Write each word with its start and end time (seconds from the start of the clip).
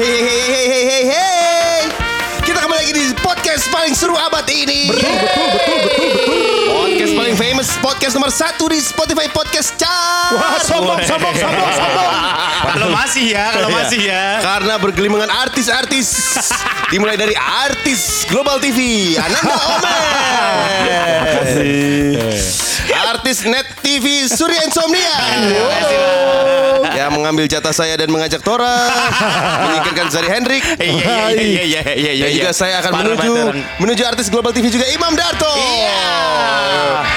Hey 0.00 0.16
hey 0.16 0.40
hey 0.48 0.64
hey 0.64 0.64
hey 0.64 0.84
hey 0.88 1.04
hey. 1.12 1.80
Kita 2.40 2.64
kembali 2.64 2.80
lagi 2.80 2.92
di 2.96 3.04
podcast 3.20 3.68
paling 3.68 3.92
seru 3.92 4.16
abad 4.16 4.48
ini. 4.48 4.88
Betul 4.88 5.12
betul 5.12 5.46
betul 5.52 5.76
betul 5.84 6.08
betul. 6.08 6.40
Podcast 6.72 7.12
paling 7.12 7.36
famous, 7.36 7.68
podcast 7.84 8.16
nomor 8.16 8.32
satu 8.32 8.72
di 8.72 8.80
Spotify 8.80 9.28
Podcast 9.28 9.76
Chart. 9.76 10.40
Wah, 10.40 10.56
sombong, 10.56 11.04
sombong, 11.04 11.36
sombong, 11.36 11.68
sombong. 11.76 12.12
Kalau 12.72 12.88
masih 12.88 13.28
ya, 13.28 13.52
kalau 13.52 13.68
Iya. 13.68 13.76
masih 13.76 14.00
ya. 14.00 14.24
Karena 14.40 14.74
bergelimangan 14.80 15.28
artis-artis 15.28 16.08
Dimulai 16.88 17.20
dari 17.20 17.36
artis 17.36 18.24
Global 18.24 18.56
TV 18.56 19.12
Ananda 19.20 19.52
Omer 19.52 20.00
Artis 23.12 23.44
Net 23.44 23.68
TV 23.84 24.24
Surya 24.32 24.64
Insomnia 24.64 25.12
Yang 27.00 27.12
mengambil 27.12 27.44
jatah 27.46 27.72
saya 27.72 27.96
dan 27.96 28.08
mengajak 28.08 28.40
Tora 28.40 28.92
Menyingkirkan 29.64 30.06
Zari 30.08 30.28
Hendrik 30.28 30.60
Iya, 30.76 31.32
iya, 31.32 31.64
iya, 31.64 31.64
iya, 31.64 31.82
iya, 31.96 32.12
iya. 32.12 32.22
Dan 32.22 32.32
juga 32.36 32.52
saya 32.52 32.74
akan 32.78 32.92
menuju. 32.94 33.32
Menuju 33.78 34.02
artis 34.04 34.28
Global 34.28 34.52
TV 34.52 34.68
juga 34.68 34.84
Imam 34.86 35.12
Darto 35.12 35.48
Iya. 35.48 37.08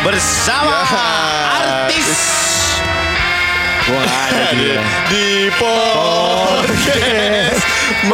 Bersama 0.00 0.82
Ya. 0.82 1.06
artis 1.54 2.10
Gua 3.84 4.00
nggak 4.00 4.22
ada 4.28 4.46
dia. 4.58 4.82
Di 5.06 5.48
podcast 5.54 6.98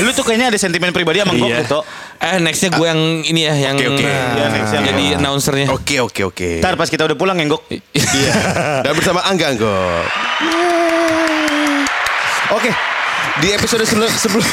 Lu 0.00 0.10
tuh 0.10 0.22
kayaknya 0.22 0.48
ada 0.48 0.56
sentimen 0.56 0.90
pribadi 0.90 1.18
sama 1.18 1.32
Gok 1.32 1.44
Iya. 1.44 1.58
gitu. 1.62 1.78
Eh 2.18 2.38
nextnya 2.38 2.70
gue 2.70 2.86
yang 2.86 3.00
ini 3.24 3.40
ya 3.42 3.54
yang 3.60 3.74
Oke, 3.74 3.86
oke. 3.88 4.06
Ya, 4.06 4.46
next 4.48 4.70
yang- 4.72 4.86
jadi 4.86 5.04
announcernya. 5.16 5.66
Oke 5.68 5.96
oke 5.98 6.22
oke 6.24 6.48
Ntar 6.58 6.74
pas 6.74 6.86
kita 6.86 7.02
udah 7.04 7.14
pulang 7.14 7.34
ya 7.34 7.46
Gok. 7.46 7.62
Iya. 7.92 8.32
Dan 8.80 8.92
bersama 8.94 9.20
Angga 9.22 9.50
Anggok. 9.50 10.04
Oke. 12.52 12.70
Di 13.34 13.48
episode 13.50 13.82
sebelum 13.82 14.12
sebelum 14.12 14.44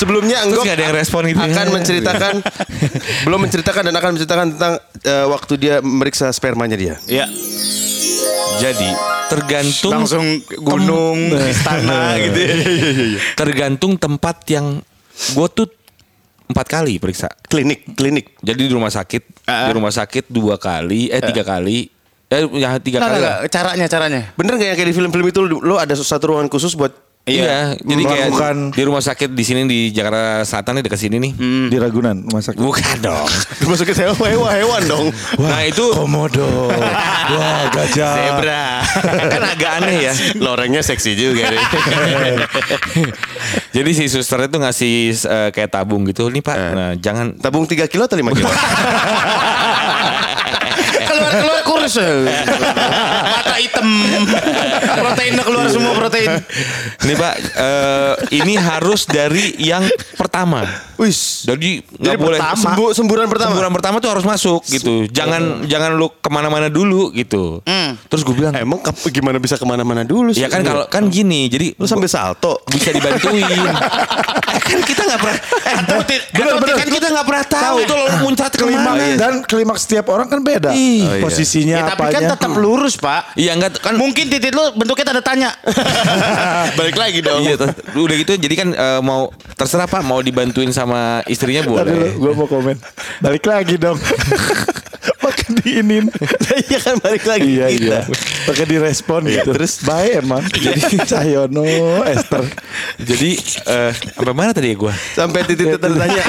sebelumnya 0.00 0.40
Anggok 0.40 0.64
nggak 0.64 0.74
ada 0.74 0.84
yang 0.86 0.96
respon 0.96 1.22
gitu 1.26 1.36
ya? 1.36 1.52
akan 1.52 1.66
menceritakan 1.70 2.34
belum 3.28 3.38
menceritakan 3.38 3.82
dan 3.84 3.94
akan 3.94 4.10
menceritakan 4.10 4.46
tentang 4.56 4.72
eh, 5.02 5.26
waktu 5.26 5.52
dia 5.54 5.74
meriksa 5.80 6.32
spermanya 6.32 6.74
dia. 6.74 6.96
Iya. 7.04 7.28
Jadi 8.58 8.88
tergantung 9.28 9.92
Langsung 9.94 10.26
gunung, 10.58 11.18
istana 11.46 12.16
gitu. 12.24 12.38
ya. 12.38 12.54
tergantung 13.34 13.94
tempat 13.94 14.42
yang 14.48 14.82
gue 15.30 15.48
tuh 15.50 15.68
empat 16.46 16.66
kali 16.66 16.98
periksa. 16.98 17.30
Klinik, 17.46 17.94
klinik. 17.94 18.34
Jadi 18.40 18.66
di 18.66 18.72
rumah 18.72 18.90
sakit, 18.90 19.46
Ah. 19.46 19.70
di 19.70 19.72
rumah 19.72 19.90
sakit 19.90 20.26
dua 20.26 20.58
kali, 20.58 21.06
eh 21.08 21.22
tiga 21.22 21.40
kali, 21.42 21.86
eh 22.26 22.42
ya 22.52 22.74
tiga 22.76 22.98
Nggak, 22.98 23.06
kali. 23.08 23.20
nggak. 23.22 23.38
caranya, 23.48 23.86
caranya. 23.86 24.22
Bener 24.34 24.54
gak 24.54 24.66
yang 24.66 24.76
kayak 24.76 24.88
di 24.88 24.96
film-film 24.96 25.26
itu 25.26 25.40
lo 25.46 25.78
ada 25.78 25.94
satu 25.94 26.34
ruangan 26.34 26.50
khusus 26.50 26.74
buat 26.74 26.90
Iya, 27.20 27.76
jadi 27.76 28.02
kayak 28.02 28.28
Melakukan- 28.32 28.72
di 28.72 28.82
rumah 28.82 29.04
sakit 29.04 29.30
di 29.36 29.44
sini 29.44 29.68
di 29.68 29.92
Jakarta 29.92 30.40
Selatan 30.42 30.80
nih 30.80 30.84
dekat 30.88 30.98
sini 30.98 31.16
nih. 31.20 31.32
di 31.68 31.76
Ragunan 31.76 32.24
rumah 32.24 32.40
sakit. 32.40 32.58
Bukan 32.58 32.96
dong. 32.98 33.28
dimasukin 33.60 33.94
hewan-hewan 33.94 34.82
dong. 34.88 35.06
nah 35.36 35.60
itu 35.60 35.84
Komodo. 35.92 36.72
Wah, 36.72 37.68
gajah. 37.70 38.14
Zebra. 38.16 38.64
kan 39.36 39.42
agak 39.46 39.70
aneh 39.78 40.10
ya. 40.10 40.12
Lorengnya 40.40 40.80
seksi 40.80 41.12
juga 41.12 41.52
nih. 41.52 41.60
Jadi 43.76 43.90
si 43.92 44.04
suster 44.08 44.48
itu 44.48 44.56
ngasih 44.56 44.94
eh, 45.20 45.48
kayak 45.52 45.70
tabung 45.70 46.08
gitu 46.08 46.26
nih 46.26 46.40
pak. 46.40 46.56
Nah 46.56 46.90
jangan 46.96 47.36
Tabung 47.36 47.68
3 47.68 47.84
kilo 47.86 48.08
atau 48.08 48.16
5 48.16 48.32
kilo? 48.32 48.48
keluar 51.04 51.30
keluar 51.36 51.62
kurus. 51.62 51.94
Mata 52.00 53.56
hitam. 53.82 54.22
Proteinnya 55.00 55.42
keluar 55.42 55.66
semua 55.66 55.92
protein. 55.94 56.30
Nih 57.02 57.16
pak, 57.16 57.34
eh, 57.40 58.12
ini 58.34 58.54
harus 58.54 59.04
dari 59.04 59.56
yang 59.58 59.84
pertama. 60.14 60.64
Wis. 60.96 61.44
Jadi 61.44 61.80
nggak 61.80 62.16
boleh 62.16 62.38
pertama. 62.38 62.60
Sembu- 62.60 62.92
semburan 62.92 63.26
pertama. 63.26 63.50
Semburan 63.50 63.72
pertama 63.72 63.96
tuh 63.98 64.10
harus 64.10 64.24
masuk 64.24 64.60
gitu. 64.66 65.08
Jangan 65.08 65.64
jangan 65.64 65.90
lu 65.92 66.12
ke 66.12 66.28
mana-mana 66.28 66.68
dulu 66.68 67.08
gitu. 67.10 67.64
Terus 68.06 68.22
gue 68.22 68.34
bilang, 68.36 68.52
Emang 68.52 68.76
gimana 69.08 69.40
bisa 69.40 69.56
ke 69.56 69.64
mana-mana 69.64 70.04
dulu 70.04 70.30
sih? 70.30 70.44
ya 70.44 70.48
kan 70.48 70.60
kalau 70.60 70.84
kan 70.86 71.08
gini, 71.08 71.48
jadi 71.48 71.72
Lu 71.74 71.88
sambil 71.88 72.06
salto. 72.06 72.60
bisa 72.66 72.90
dibantuin. 72.90 73.48
Eh, 74.50 74.58
kan 74.58 74.82
kita 74.82 75.02
nggak 75.04 75.20
pernah, 75.22 75.36
eh, 75.62 75.74
atau 75.78 75.96
bener, 76.02 76.54
bener. 76.58 76.74
kan 76.74 76.88
kita 76.90 77.06
nggak 77.08 77.22
pernah 77.22 77.44
tahu 77.46 77.76
tuh 77.86 77.94
lo 77.94 78.06
muncrat 78.20 78.50
Klimaks 78.50 78.74
ke 78.74 78.82
mana. 78.82 79.04
dan 79.14 79.32
klimaks 79.40 79.80
setiap 79.86 80.10
orang 80.10 80.26
kan 80.26 80.42
beda. 80.42 80.74
Ih. 80.74 81.06
Oh, 81.06 81.14
iya. 81.14 81.22
Posisinya 81.22 81.76
Ya, 81.78 81.84
tapi 81.86 82.10
kan 82.10 82.22
tetap 82.28 82.50
lurus, 82.52 82.98
Pak. 82.98 83.38
Iya 83.38 83.54
enggak 83.70 83.82
kan 83.82 83.94
Mungkin 83.94 84.24
titik 84.26 84.50
lu 84.50 84.74
bentuknya 84.74 85.04
tanda 85.06 85.22
tanya. 85.22 85.50
Balik 86.78 86.96
lagi 86.96 87.18
dong. 87.22 87.40
Iya, 87.40 87.54
tuh. 87.56 87.70
udah 87.96 88.16
gitu 88.16 88.32
jadi 88.34 88.54
kan 88.56 88.68
eh, 88.70 89.00
mau 89.00 89.28
terserah 89.54 89.86
pak 89.86 90.02
mau 90.02 90.18
dibantuin 90.18 90.70
sama 90.70 91.22
istrinya 91.24 91.62
Tadi 91.62 91.70
boleh. 91.70 92.12
gue 92.14 92.32
mau 92.34 92.44
komen. 92.44 92.76
Balik 93.20 93.46
lagi 93.46 93.76
dong. 93.76 93.96
Pakai 95.20 95.48
diinin. 95.56 96.08
Iya 96.50 96.78
kan 96.82 96.98
balik 96.98 97.24
lagi. 97.24 97.46
iya 97.48 97.66
Kita. 97.70 97.78
iya. 97.80 98.00
Pakai 98.44 98.64
direspon 98.66 99.22
gitu. 99.24 99.54
Terus 99.54 99.80
baik 99.80 100.18
emang. 100.18 100.42
Jadi 100.44 100.98
Cahyono, 101.06 101.64
Esther. 102.04 102.42
Jadi 102.98 103.38
eh 103.64 103.90
sampai 104.12 104.34
mana 104.34 104.50
tadi 104.50 104.74
ya 104.74 104.76
gue? 104.76 104.92
Sampai 105.14 105.46
titik 105.46 105.78
tertanya. 105.78 106.24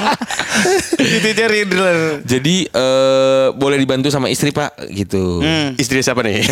Titiknya 1.00 1.46
Riddler. 1.48 1.98
Jadi 2.24 2.66
eh 2.66 3.46
boleh 3.54 3.76
dibantu 3.78 4.08
sama 4.08 4.28
istri 4.28 4.50
pak 4.50 4.74
gitu. 4.90 5.40
Istri 5.76 6.02
siapa 6.04 6.20
nih? 6.24 6.44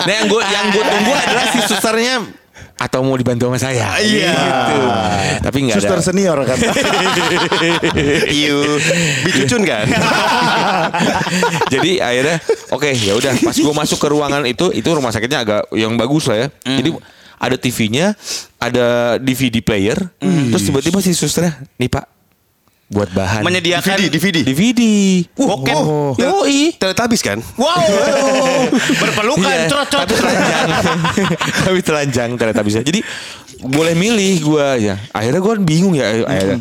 Nah 0.00 0.12
yang 0.16 0.32
gue 0.32 0.40
yang 0.40 0.66
gue 0.72 0.80
tunggu 0.80 1.12
adalah 1.12 1.44
si 1.52 1.60
susternya 1.68 2.24
atau 2.80 3.04
mau 3.04 3.12
dibantu 3.20 3.52
sama 3.52 3.60
saya. 3.60 4.00
Iya. 4.00 4.32
Gitu. 4.32 4.78
Tapi 5.44 5.58
nggak 5.68 5.76
ada. 5.76 5.84
Suster 5.84 6.00
senior 6.00 6.38
kan. 6.48 6.56
Iu. 8.40 8.80
Bicucun 9.28 9.62
kan? 9.68 9.84
Jadi 11.68 12.00
akhirnya 12.00 12.40
oke 12.72 12.88
ya 12.96 13.12
udah 13.12 13.32
pas 13.44 13.56
gue 13.60 13.74
masuk 13.76 13.98
ke 14.00 14.08
ruangan 14.08 14.40
itu 14.48 14.72
itu 14.72 14.88
rumah 14.88 15.12
sakitnya 15.12 15.44
agak 15.44 15.62
yang 15.76 16.00
bagus 16.00 16.24
lah 16.32 16.48
ya. 16.48 16.48
Jadi 16.64 16.96
ada 17.40 17.56
TV-nya, 17.56 18.12
ada 18.60 19.16
DVD 19.16 19.64
player, 19.64 19.96
terus 20.20 20.62
tiba-tiba 20.62 21.00
si 21.00 21.16
susternya, 21.16 21.56
nih 21.80 21.88
pak, 21.88 22.04
buat 22.90 23.06
bahan. 23.14 23.46
Menyediakan 23.46 23.96
DVD, 23.96 24.10
DVD. 24.10 24.38
DVD. 24.42 24.82
Bokep. 25.38 25.78
Oh. 25.78 26.12
Yoi. 26.18 26.74
Teletabis 26.74 27.22
kan? 27.22 27.38
Wow. 27.54 27.86
Berpelukan, 29.00 29.46
Iya, 29.46 29.70
crot-crot. 29.70 30.10
tapi 30.10 30.14
telanjang. 30.18 30.68
tapi 31.70 31.80
telanjang 31.86 32.30
ternyata 32.34 32.62
bisa. 32.66 32.82
Jadi 32.82 33.00
boleh 33.62 33.94
milih 33.94 34.42
gua 34.42 34.74
ya. 34.74 34.98
Akhirnya 35.14 35.38
gua 35.38 35.54
bingung 35.62 35.94
ya 35.94 36.26
akhirnya. 36.26 36.60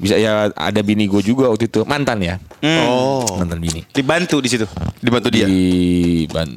Bisa 0.00 0.16
ya 0.16 0.48
ada 0.56 0.80
bini 0.80 1.04
gue 1.04 1.20
juga 1.20 1.52
waktu 1.52 1.68
itu 1.68 1.84
mantan 1.84 2.24
ya. 2.24 2.40
Oh. 2.64 3.24
Mantan 3.36 3.60
bini. 3.60 3.84
Dibantu 3.92 4.40
di 4.40 4.48
situ. 4.48 4.64
Dibantu 4.96 5.28
dia. 5.28 5.44
Di 5.44 6.24
ban 6.28 6.48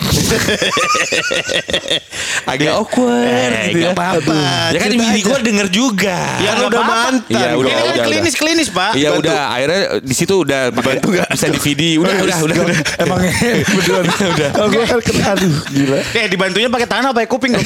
agak 2.46 2.72
awkward 2.72 3.50
Eh, 3.50 3.66
gitu 3.70 3.78
ya. 3.82 3.90
apa-apa, 3.92 4.34
Ya 4.70 4.78
kan 4.78 4.90
bini 4.90 5.20
gue 5.20 5.38
denger 5.40 5.66
juga. 5.68 6.18
Ya, 6.38 6.50
Kan 6.52 6.58
udah 6.66 6.82
mantan. 6.82 7.14
Iya, 7.26 7.48
udah, 7.54 7.66
Ini 7.66 7.72
kan 7.72 7.84
udah, 7.92 8.04
klinis-klinis, 8.06 8.68
Pak. 8.70 8.90
Iya 8.94 9.08
Bantu. 9.10 9.20
udah 9.26 9.38
akhirnya 9.50 9.80
di 10.00 10.14
situ 10.14 10.34
udah 10.36 10.60
Dibantu 10.70 11.06
nggak? 11.10 11.28
bisa 11.30 11.46
DVD 11.48 11.82
udah 11.98 12.14
udah 12.20 12.36
udah 12.40 12.56
udah. 12.64 12.76
Emang 12.98 13.18
beneran. 13.20 14.04
Udah. 14.08 14.50
Gue 14.66 14.84
kan 14.84 14.98
kena 15.00 15.24
aduh 15.32 15.54
gila. 15.68 15.98
Eh 16.12 16.26
dibantunya 16.26 16.68
pakai 16.68 16.88
tanah 16.88 17.10
pakai 17.10 17.26
kuping. 17.26 17.52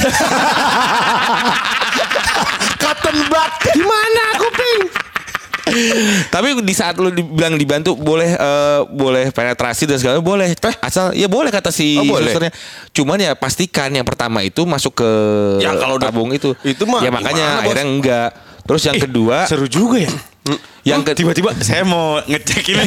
Cotton 2.77 3.17
bud. 3.27 3.53
Gimana 3.71 4.23
kuping? 4.37 4.79
Tapi 6.29 6.61
di 6.61 6.73
saat 6.73 6.95
lu 6.95 7.09
dibilang 7.09 7.55
dibantu 7.55 7.95
boleh 7.95 8.31
eh, 8.31 8.81
boleh 8.87 9.29
penetrasi 9.29 9.85
dan 9.85 9.97
segala 9.97 10.19
boleh. 10.19 10.55
Asal 10.79 11.13
ya 11.13 11.27
boleh 11.27 11.49
kata 11.49 11.69
si 11.69 11.97
Oh, 11.97 12.07
boleh. 12.09 12.29
susternya. 12.29 12.53
Cuman 12.91 13.19
ya 13.19 13.33
pastikan 13.33 13.91
yang 13.91 14.03
pertama 14.03 14.41
itu 14.41 14.63
masuk 14.63 14.97
ke 14.97 15.11
Ya, 15.59 15.75
kalau 15.75 15.97
tabung 15.97 16.31
itu. 16.31 16.55
itu 16.63 16.83
mah 16.85 17.01
ya 17.01 17.11
makanya 17.11 17.35
gimana, 17.37 17.55
Bos? 17.55 17.63
akhirnya 17.65 17.87
enggak. 17.87 18.29
Terus 18.65 18.83
yang 18.83 18.97
kedua 18.99 19.37
Seru 19.45 19.67
juga 19.67 20.01
ya. 20.01 20.13
yang 20.83 21.01
Oh, 21.01 21.05
ke- 21.05 21.13
tiba-tiba 21.15 21.53
saya 21.59 21.83
mau 21.83 22.21
ngecek 22.21 22.65
ini. 22.67 22.85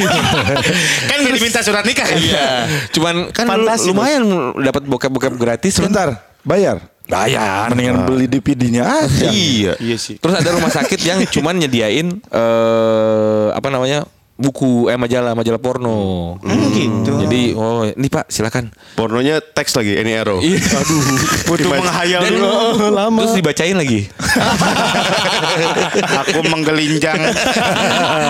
kan 1.10 1.18
gak 1.20 1.34
diminta 1.34 1.62
surat 1.62 1.82
nikah 1.82 2.06
kan? 2.06 2.18
Iya. 2.18 2.48
Cuman 2.92 3.16
kan 3.30 3.46
Fantasi, 3.46 3.86
lumayan 3.88 4.24
dapat 4.56 4.86
bokep-bokep 4.86 5.34
gratis. 5.34 5.74
Sebentar, 5.74 6.18
bayar. 6.42 6.82
Bayar. 7.08 7.72
Mendingan 7.72 8.04
beli 8.04 8.28
DVD-nya 8.28 8.84
aja. 8.84 9.32
Iya. 9.32 9.74
Iya 9.80 9.98
sih. 9.98 10.20
Terus 10.20 10.36
ada 10.36 10.50
rumah 10.52 10.72
sakit 10.72 11.00
yang 11.02 11.20
cuman 11.34 11.56
nyediain 11.60 12.08
eh 12.20 13.48
apa 13.56 13.68
namanya? 13.72 14.04
buku 14.38 14.86
eh 14.86 14.96
majalah 15.02 15.34
majalah 15.34 15.58
porno. 15.58 16.38
Hmm, 16.46 16.70
gitu. 16.70 17.12
Jadi 17.26 17.58
oh 17.58 17.90
ini 17.90 18.06
Pak 18.06 18.30
silakan. 18.30 18.70
Pornonya 18.94 19.42
teks 19.42 19.74
lagi, 19.74 19.98
ini 19.98 20.14
arrow. 20.14 20.38
Iya. 20.38 20.62
Aduh. 20.86 21.02
Butuh 21.50 21.70
menghayal 21.74 22.22
Dan 22.22 22.32
dulu. 22.38 22.50
lama. 23.02 23.20
Terus 23.26 23.34
dibacain 23.42 23.74
lagi. 23.74 24.06
Aku 26.22 26.40
menggelinjang. 26.46 27.18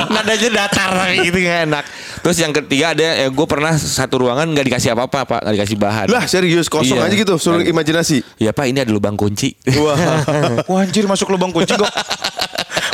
Nadanya 0.08 0.50
datar 0.64 0.92
gitu 1.20 1.38
kan 1.44 1.68
enak. 1.76 1.86
Terus 2.20 2.38
yang 2.38 2.52
ketiga 2.52 2.92
ada 2.92 3.04
ya 3.18 3.28
gue 3.28 3.46
pernah 3.46 3.74
satu 3.74 4.20
ruangan 4.20 4.48
nggak 4.48 4.66
dikasih 4.66 4.90
apa-apa 4.92 5.20
pak, 5.24 5.40
nggak 5.42 5.56
dikasih 5.56 5.78
bahan. 5.78 6.06
Lah 6.08 6.24
serius 6.26 6.68
kosong 6.68 6.98
Iya. 6.98 7.08
aja 7.08 7.16
gitu, 7.16 7.34
suruh 7.36 7.62
imajinasi. 7.62 8.22
Ya 8.36 8.52
pak 8.52 8.66
ini 8.66 8.80
ada 8.80 8.90
lubang 8.90 9.14
kunci. 9.14 9.54
Wah. 9.76 9.98
Wah 10.70 10.82
anjir 10.82 11.04
masuk 11.04 11.30
lubang 11.30 11.50
kunci 11.50 11.72
kok. 11.72 11.90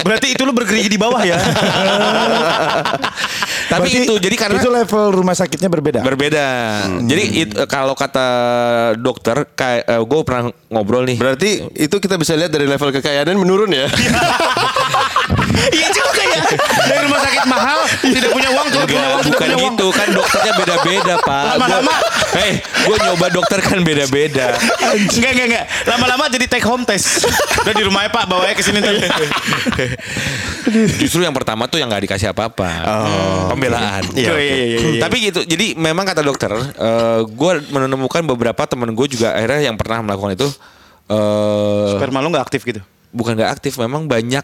Berarti 0.04 0.36
itu 0.36 0.44
lu 0.44 0.52
bergerigi 0.52 0.90
di 0.90 0.98
bawah 0.98 1.22
ya. 1.22 1.40
Tapi 3.64 3.88
Berarti 3.88 4.04
itu 4.04 4.14
jadi 4.20 4.36
karena 4.36 4.60
itu 4.60 4.70
level 4.70 5.04
rumah 5.14 5.32
sakitnya 5.32 5.66
berbeda. 5.66 6.00
berbeda. 6.04 6.46
Jadi 7.02 7.24
it- 7.40 7.56
kalau 7.66 7.96
kata 7.96 8.28
dokter, 8.96 9.48
kayak 9.50 9.88
gue 10.04 10.20
pernah 10.22 10.44
ngobrol 10.68 11.08
nih. 11.08 11.16
Berarti 11.16 11.50
itu 11.74 11.96
kita 11.96 12.20
bisa 12.20 12.36
lihat 12.36 12.52
dari 12.52 12.68
level 12.68 12.92
kekayaan 12.92 13.34
menurun 13.34 13.72
ya. 13.72 13.88
Iya 15.54 15.88
juga 15.90 16.22
ya. 16.24 16.42
Dari 16.86 17.02
rumah 17.04 17.20
sakit 17.22 17.44
mahal 17.46 17.80
tidak 18.02 18.30
punya 18.30 18.50
uang 18.52 18.68
tuh 18.68 18.80
punya 18.84 19.06
uang 19.08 19.22
bukan 19.26 19.38
punya 19.40 19.56
uang. 19.56 19.66
gitu 19.70 19.88
kan 19.90 20.08
dokternya 20.10 20.54
beda-beda 20.56 21.14
pak. 21.20 21.44
Lama-lama. 21.54 21.94
Gua- 21.94 22.12
Eh, 22.34 22.54
gue 22.60 22.96
nyoba 23.00 23.28
dokter 23.30 23.60
kan 23.60 23.78
beda-beda. 23.80 24.58
Enggak 24.92 25.32
enggak 25.32 25.48
enggak. 25.48 25.66
Lama-lama 25.86 26.24
jadi 26.28 26.46
take 26.48 26.64
home 26.64 26.82
test. 26.82 27.22
Udah 27.62 27.72
di 27.72 27.84
rumahnya 27.84 28.10
Pak 28.10 28.26
bawanya 28.26 28.54
ke 28.54 28.62
sini. 28.62 28.82
Justru 30.98 31.22
yang 31.22 31.32
pertama 31.32 31.68
tuh 31.68 31.78
yang 31.78 31.88
nggak 31.88 32.04
dikasih 32.04 32.32
apa-apa. 32.32 32.70
Pembelaan. 33.50 34.04
Iya, 34.14 34.30
Iya, 34.30 34.34
iya, 34.34 34.56
iya, 34.58 34.78
iya. 34.90 35.02
Tapi 35.02 35.16
gitu, 35.22 35.40
jadi 35.44 35.76
memang 35.76 36.04
kata 36.04 36.22
dokter, 36.22 36.52
gue 37.24 37.52
menemukan 37.70 38.22
beberapa 38.26 38.66
temen 38.66 38.90
gue 38.92 39.08
juga 39.08 39.34
akhirnya 39.34 39.62
yang 39.64 39.76
pernah 39.76 40.02
melakukan 40.02 40.34
itu, 40.34 40.48
eh 41.06 41.92
Sperma 41.94 42.18
lu 42.18 42.30
nggak 42.30 42.44
aktif 42.44 42.64
gitu. 42.64 42.82
bukan 43.10 43.36
nggak 43.36 43.52
aktif, 43.52 43.78
memang 43.78 44.08
banyak 44.08 44.42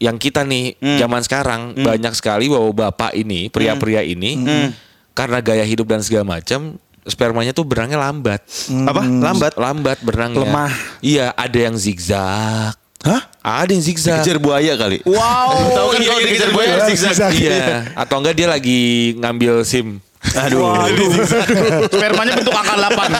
yang 0.00 0.16
kita 0.16 0.42
nih 0.42 0.74
Hmm. 0.74 0.98
zaman 0.98 1.20
sekarang 1.20 1.60
banyak 1.74 2.12
sekali 2.12 2.48
bahwa 2.48 2.72
bapak 2.72 3.12
ini, 3.12 3.46
pria-pria 3.46 4.00
ini, 4.00 4.32
Hmm. 4.34 4.68
karena 5.12 5.38
gaya 5.38 5.62
hidup 5.62 5.84
dan 5.84 6.00
segala 6.00 6.40
macam, 6.40 6.80
spermanya 7.02 7.52
tuh 7.52 7.62
berangnya 7.62 8.00
lambat. 8.00 8.40
Apa? 8.86 9.02
Lambat. 9.04 9.52
Lambat 9.54 9.98
berangnya. 10.00 10.40
Lemah. 10.40 10.72
Iya, 11.00 11.30
ada 11.30 11.58
yang 11.60 11.76
zigzag. 11.76 12.72
Hah? 13.00 13.22
Ada 13.40 13.72
yang 13.72 13.80
zigzag. 13.82 14.20
Kejar 14.20 14.36
buaya 14.36 14.76
kali. 14.76 15.00
Wow. 15.04 15.52
Tahu 15.76 15.88
kan 15.90 16.00
Iya, 16.00 16.08
kalau 16.08 16.20
dikejar 16.22 16.50
buaya 16.50 16.72
zigzag. 16.84 17.12
zigzag. 17.16 17.32
Iya, 17.36 17.92
atau 17.94 18.16
enggak 18.20 18.34
dia 18.34 18.48
lagi 18.48 18.80
ngambil 19.16 19.64
SIM. 19.64 20.00
Aduh. 20.20 20.76
Spermanya 21.88 22.36
bentuk 22.36 22.52
angka 22.52 22.76
8. 22.92 23.16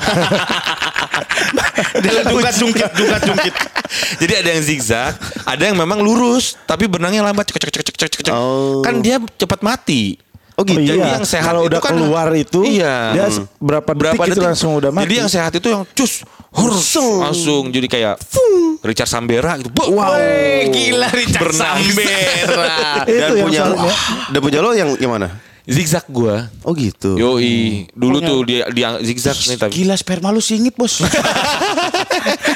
Dia 2.00 2.20
jungkat 2.24 2.54
jungkit 2.56 2.90
jungkat 2.92 3.20
jungkit. 3.24 3.54
Jadi 4.16 4.32
ada 4.34 4.48
yang 4.50 4.62
zigzag, 4.62 5.14
ada 5.42 5.62
yang 5.62 5.74
memang 5.74 5.98
lurus 5.98 6.54
tapi 6.62 6.84
benangnya 6.84 7.22
lambat. 7.22 7.46
Cek, 7.46 7.58
cek, 7.58 7.70
cek, 7.70 7.84
cek, 7.88 8.08
cek, 8.10 8.22
cek. 8.26 8.34
Oh. 8.34 8.80
Kan 8.80 8.98
dia 8.98 9.18
cepat 9.34 9.60
mati. 9.60 10.16
Oh 10.54 10.62
gitu. 10.62 10.76
Jadi 10.76 11.00
Iya, 11.00 11.16
yang 11.16 11.24
sehat 11.24 11.48
kalau 11.48 11.64
itu 11.64 11.72
udah 11.72 11.80
kan 11.80 11.92
keluar 11.94 12.28
itu, 12.34 12.60
iya. 12.62 13.16
dia 13.16 13.26
s- 13.26 13.40
berapa 13.56 13.90
detik 13.90 14.28
itu 14.28 14.42
langsung 14.42 14.76
udah 14.76 14.92
mati. 14.92 15.08
Jadi 15.08 15.14
yang 15.16 15.30
sehat 15.30 15.52
itu 15.54 15.66
yang 15.66 15.88
cus 15.88 16.20
hurs, 16.52 16.84
langsung 17.16 17.72
jadi 17.72 17.88
kayak 17.88 18.14
Richard 18.82 19.08
Sambera 19.08 19.56
gitu. 19.56 19.72
Bo- 19.72 19.88
Wih, 19.88 20.68
gila 20.68 21.08
Richard 21.08 21.48
Berenang. 21.48 21.80
Sambera. 21.80 22.76
Itu 23.02 23.16
Dan 23.16 23.28
yang 23.30 23.46
punya 23.46 23.62
dan 24.28 24.40
punya 24.40 24.58
lo 24.60 24.70
yang 24.72 24.90
yang 24.96 25.08
mana? 25.10 25.28
Zigzag 25.62 26.04
gua. 26.06 26.48
Oh 26.60 26.72
gitu. 26.72 27.14
Yoi, 27.14 27.84
dulu 27.92 28.18
tuh 28.18 28.38
dia 28.42 28.64
dia 28.68 28.96
zigzag 28.98 29.36
nih 29.36 29.56
tapi 29.56 29.72
Gila 29.74 29.94
sperma 29.94 30.28
lu 30.28 30.40
singit 30.40 30.72
bos. 30.72 31.00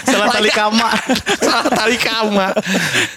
Salah 0.05 0.29
tali 0.31 0.49
kama. 0.49 0.91
salah 1.37 1.69
tali 1.69 1.97
kama. 1.97 2.53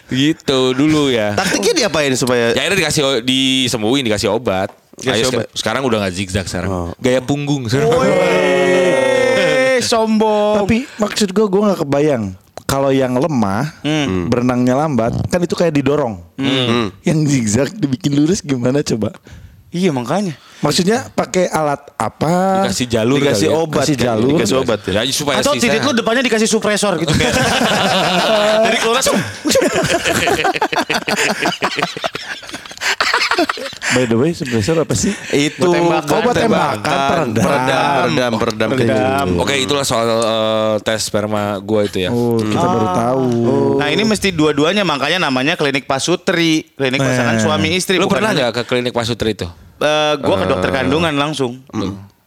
gitu 0.08 0.72
dulu 0.72 1.08
ya. 1.08 1.34
Taktiknya 1.34 1.86
diapain 1.86 2.12
supaya 2.14 2.52
Ya 2.52 2.62
akhirnya 2.62 2.84
dikasih 2.84 3.02
disembuhin 3.22 4.04
dikasih 4.04 4.30
obat. 4.30 4.72
Dikasih 4.96 5.14
Ayo, 5.20 5.28
obat. 5.30 5.46
seka- 5.46 5.52
Sekarang 5.56 5.82
udah 5.84 5.98
nggak 6.00 6.14
zigzag 6.14 6.46
sekarang. 6.46 6.70
Oh. 6.70 6.90
Gaya 6.98 7.20
punggung 7.20 7.66
sekarang. 7.66 7.92
Eh, 7.92 9.80
sombong. 9.86 10.64
Tapi 10.64 10.88
maksud 10.98 11.30
gue 11.30 11.46
gue 11.46 11.62
nggak 11.64 11.80
kebayang 11.82 12.24
kalau 12.64 12.92
yang 12.92 13.16
lemah 13.16 13.72
berenangnya 14.28 14.76
lambat 14.76 15.16
kan 15.28 15.40
itu 15.40 15.54
kayak 15.54 15.74
didorong. 15.74 16.20
Yang 17.02 17.20
zigzag 17.30 17.70
dibikin 17.74 18.16
lurus 18.16 18.42
gimana 18.42 18.82
coba? 18.82 19.14
Iya 19.72 19.92
makanya. 19.92 20.34
Maksudnya 20.58 21.06
pakai 21.10 21.46
alat 21.48 21.94
apa? 21.94 22.66
Dikasih 22.66 22.88
jalur 22.88 23.18
dikasih 23.18 23.46
kali 23.46 23.54
ya. 23.54 23.60
obat, 23.60 23.80
Kasih 23.80 23.96
kan? 23.96 24.06
jalur. 24.10 24.30
dikasih 24.34 24.56
obat 24.58 24.80
ya. 24.82 24.92
Ya 24.98 25.14
supaya 25.14 25.36
Atau 25.38 25.54
si 25.54 25.60
titik 25.62 25.82
lu 25.82 25.94
depannya 25.94 26.24
dikasih 26.24 26.48
supresor 26.48 26.98
gitu. 26.98 27.14
Dari 28.66 28.78
keluar 28.78 28.98
langsung. 28.98 29.18
By 33.88 34.04
the 34.04 34.18
way, 34.18 34.32
suppressor 34.32 34.76
apa 34.78 34.94
sih? 34.94 35.14
Itu 35.32 35.70
Tembakan, 35.70 36.20
obat 36.20 36.34
tembakan, 36.36 36.84
peredam. 37.32 37.34
peredam, 37.40 37.94
peredam, 37.96 38.32
peredam, 38.36 38.70
Peredam. 38.70 39.26
gitu. 39.28 39.42
Oke, 39.42 39.54
itulah 39.58 39.86
soal 39.86 40.08
eh, 40.10 40.76
tes 40.82 41.00
sperma 41.02 41.58
gua 41.60 41.86
itu 41.86 42.02
ya. 42.02 42.10
Oh, 42.10 42.36
kita 42.36 42.66
baru 42.68 42.88
tahu. 42.92 43.28
Nah 43.78 43.88
ini 43.88 44.04
mesti 44.04 44.30
dua-duanya 44.30 44.84
makanya 44.84 45.24
namanya 45.24 45.54
klinik 45.54 45.86
pasutri, 45.86 46.68
klinik 46.74 47.00
pasangan 47.00 47.38
suami 47.38 47.74
istri. 47.74 47.96
Lu 47.96 48.10
pernah 48.10 48.34
nggak 48.34 48.52
ke 48.54 48.62
klinik 48.66 48.92
pasutri 48.92 49.34
itu? 49.34 49.48
Eh, 49.78 50.14
gua 50.18 50.36
ke 50.38 50.48
dokter 50.48 50.70
kandungan 50.72 51.14
langsung. 51.14 51.62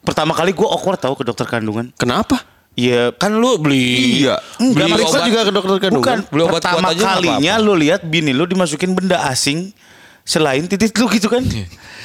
Pertama 0.00 0.32
kali 0.32 0.50
gua 0.50 0.70
awkward 0.70 0.96
tahu 0.96 1.14
ke 1.14 1.24
dokter 1.24 1.44
kandungan. 1.44 1.90
Kenapa? 1.94 2.38
Iya, 2.72 3.10
Kan 3.12 3.36
lu 3.36 3.58
beli 3.58 4.22
Iya. 4.22 4.38
beli 4.56 4.70
Enggak, 4.72 4.86
Marisa 4.88 5.10
obat. 5.10 5.26
juga 5.26 5.40
ke 5.42 5.52
dokter 5.52 5.76
kandungan. 5.80 5.98
bukan. 5.98 6.18
Beli 6.30 6.42
obat 6.44 6.62
Pertama 6.62 6.88
aja 6.88 7.04
kalinya 7.12 7.54
lu 7.58 7.72
lihat 7.74 8.00
bini 8.02 8.30
lu 8.30 8.46
dimasukin 8.46 8.94
benda 8.94 9.26
asing 9.26 9.74
selain 10.22 10.64
titik 10.64 10.94
lu 10.94 11.10
gitu 11.10 11.26
kan. 11.26 11.42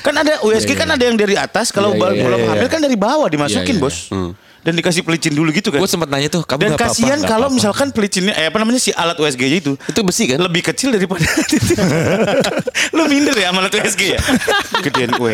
kan 0.01 0.13
ada 0.15 0.42
USG 0.42 0.74
kan 0.74 0.86
ada 0.88 1.01
yang 1.01 1.13
dari 1.13 1.33
atas, 1.33 1.69
kalau 1.69 1.94
Iya, 1.94 2.01
iya, 2.12 2.24
belum 2.25 2.39
iya, 2.39 2.50
hamil 2.51 2.65
iya. 2.65 2.74
kan 2.74 2.81
dari 2.81 2.98
bawah 2.98 3.27
dimasukin, 3.27 3.77
Iya, 3.77 3.81
iya. 3.81 4.30
Dan 4.65 4.73
dikasih 4.73 5.01
pelicin 5.01 5.29
dulu 5.29 5.53
gitu 5.53 5.69
kan. 5.69 5.77
Gue 5.77 5.85
sempet 5.85 6.09
nanya 6.09 6.25
tuh, 6.25 6.41
kamu 6.41 6.57
Dan 6.59 6.69
apa-apa, 6.71 6.89
kasihan 6.89 7.15
nggak 7.15 7.29
kalau 7.29 7.45
apa-apa. 7.45 7.57
misalkan 7.62 7.88
pelicinnya 7.89 8.33
eh 8.33 8.50
apa 8.50 8.57
namanya 8.57 8.77
si 8.77 8.89
alat 8.89 9.13
USG 9.13 9.41
itu 9.45 9.77
Itu 9.79 10.01
besi 10.01 10.25
kan? 10.25 10.41
lebih 10.41 10.65
kecil 10.65 10.89
daripada 10.89 11.21
lu 12.97 13.06
minder 13.06 13.33
ya 13.33 13.50
sama 13.50 13.62
alat 13.62 13.77
USG 13.77 14.01
ya 14.09 14.19
gedean 14.83 15.13
gue 15.13 15.33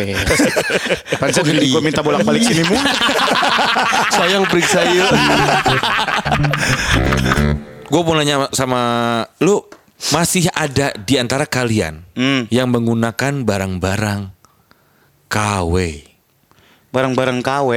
Pantesan 1.16 1.48
gue 1.48 1.80
minta 1.80 2.00
bolak-balik 2.00 2.44
sini 2.44 2.60
mu 2.62 2.76
Sayang 4.14 4.44
periksa 4.44 4.84
yuk. 4.86 5.08
Gue 7.84 8.00
mau 8.02 8.14
nanya 8.14 8.52
sama 8.52 8.80
lu 9.38 9.60
masih 10.10 10.48
ada 10.50 10.92
di 10.98 11.16
antara 11.16 11.44
kalian 11.44 12.04
Hmm. 12.12 12.44
yang 12.48 12.68
menggunakan 12.68 13.40
barang-barang 13.40 14.28
KW. 15.26 15.74
barang-barang 16.90 17.40
KW 17.40 17.68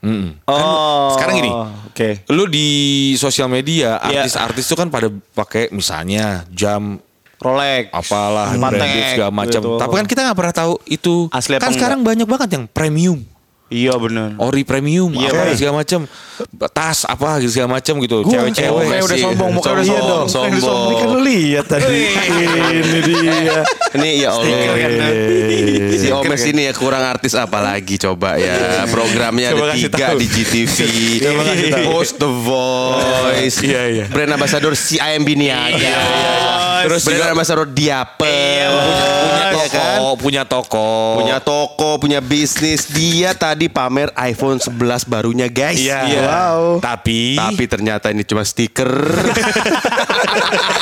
Mm-mm. 0.00 0.40
oh 0.44 1.12
sekarang 1.12 1.34
gini. 1.36 1.50
oke 1.52 2.08
Lu 2.28 2.44
di 2.44 2.68
sosial 3.14 3.46
media 3.46 4.00
Iya. 4.00 4.24
artis-artis 4.24 4.64
tuh 4.64 4.74
kan 4.74 4.88
pada 4.88 5.06
pakai 5.30 5.68
misalnya 5.70 6.48
jam 6.48 6.96
Rolex 7.36 7.88
apalah 7.90 8.52
Patek, 8.52 9.16
segala 9.16 9.32
macam. 9.32 9.60
gitu. 9.60 9.70
Tapi 9.76 9.94
kan 9.96 10.06
kita 10.06 10.20
nggak 10.22 10.36
pernah 10.36 10.54
tahu 10.54 10.72
itu. 10.84 11.14
Asli 11.30 11.56
kan 11.56 11.72
sekarang 11.72 12.04
banyak 12.04 12.28
banget 12.28 12.48
yang 12.52 12.64
premium. 12.66 13.24
Iya 13.70 13.94
bener 13.94 14.34
Ori 14.36 14.62
premium 14.62 15.08
Iya, 15.10 15.30
apa 15.30 15.54
segala 15.54 15.74
macam. 15.80 16.00
Tas 16.72 17.04
apa 17.04 17.36
gitu 17.38 17.52
segala 17.52 17.76
macam 17.76 17.94
gitu. 18.00 18.24
Cewek-cewek. 18.24 18.72
Mukanya 18.80 19.02
udah 19.02 19.14
sih. 19.14 19.22
sombong 19.22 19.50
mukanya 19.52 19.74
udah 19.76 19.84
Sombong, 19.84 20.26
sombong 20.26 20.58
sombong. 20.58 20.80
Udah 20.80 20.88
Ini 20.90 20.94
kan 20.96 21.08
lu 21.08 21.20
lihat 21.22 21.66
tadi. 21.68 21.98
Ini 22.80 22.98
dia. 23.04 23.58
Ini 23.92 24.08
ya 24.18 24.28
Allah. 24.32 24.48
Stiker 24.48 24.74
kan, 24.74 24.92
Si 26.00 26.08
Omes 26.08 26.42
ini 26.42 26.62
ya 26.64 26.72
kurang 26.72 27.04
artis 27.04 27.36
apa 27.36 27.60
lagi 27.60 28.00
coba 28.00 28.40
ya 28.40 28.88
Programnya 28.88 29.52
Coba 29.52 29.68
ada 29.68 29.76
tiga 29.76 30.06
tahu. 30.10 30.18
di 30.18 30.26
GTV 30.26 30.76
Host 31.86 32.16
The 32.22 32.30
Voice 32.30 33.58
Iya, 33.60 33.82
iya. 33.90 34.04
Brand 34.08 34.32
Ambassador 34.32 34.72
CIMB 34.72 35.28
Niaga 35.36 35.98
Terus 36.86 37.04
Brand 37.04 37.30
Ambassador 37.30 37.66
Diape 37.68 38.32
punya 38.64 39.04
Iya 39.04 39.39
toko, 39.62 39.76
kan? 39.76 39.98
punya 40.16 40.42
toko. 40.44 40.88
Punya 41.16 41.36
toko, 41.38 41.88
punya 41.96 42.18
bisnis 42.18 42.86
Dia 42.86 43.32
tadi 43.32 43.66
pamer 43.66 44.08
iPhone 44.16 44.56
11 44.56 45.04
barunya 45.04 45.46
guys 45.46 45.76
Iya. 45.76 46.00
Wow. 46.22 46.78
Tapi 46.78 47.34
Tapi 47.34 47.62
ternyata 47.66 48.08
ini 48.08 48.22
cuma 48.22 48.40
stiker 48.40 48.88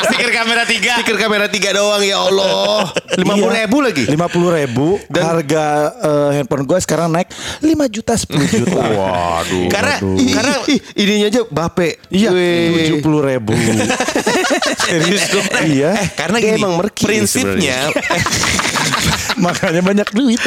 stiker 0.05 0.29
kamera 0.33 0.63
tiga 0.65 0.93
Stiker 0.99 1.17
kamera 1.17 1.45
tiga 1.47 1.69
doang 1.73 2.01
ya 2.01 2.17
Allah 2.21 2.89
50 3.15 3.59
ribu 3.59 3.77
lagi 3.81 4.03
Lima 4.07 4.27
puluh 4.27 4.51
ribu. 4.51 4.97
harga 5.11 5.65
eh, 5.99 6.29
handphone 6.35 6.65
gue 6.65 6.79
sekarang 6.79 7.09
naik 7.09 7.29
5 7.61 7.65
juta 7.89 8.13
10 8.15 8.53
juta. 8.59 8.81
Waduh 8.81 9.67
karena 9.69 9.95
Ih, 10.15 10.31
karena 10.31 10.55
ih, 10.67 10.79
ininya 10.97 11.27
aja 11.29 11.41
bape 11.45 11.89
Iya, 12.09 12.29
tujuh 12.31 12.97
puluh 13.01 13.21
ribu. 13.21 13.53
serius 14.85 15.23
lu. 15.31 15.41
Iya. 15.65 15.91
Eh, 15.97 16.07
karena 16.15 16.37
Dia 16.39 16.47
gini, 16.49 16.59
emang 16.59 16.73
merki 16.77 17.03
prinsipnya 17.05 17.89
Makanya 19.45 19.83
banyak 19.83 20.09
duit. 20.13 20.41